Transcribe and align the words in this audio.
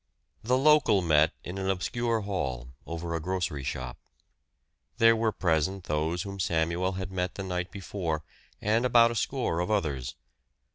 The 0.41 0.57
"local" 0.57 1.03
met 1.03 1.31
in 1.43 1.59
an 1.59 1.69
obscure 1.69 2.21
hall, 2.21 2.69
over 2.87 3.13
a 3.13 3.19
grocery 3.19 3.63
shop. 3.63 3.99
There 4.97 5.15
were 5.15 5.31
present 5.31 5.83
those 5.83 6.23
whom 6.23 6.39
Samuel 6.39 6.93
had 6.93 7.11
met 7.11 7.35
the 7.35 7.43
night 7.43 7.69
before, 7.69 8.23
and 8.59 8.83
about 8.83 9.11
a 9.11 9.15
score 9.15 9.59
of 9.59 9.69
others. 9.69 10.15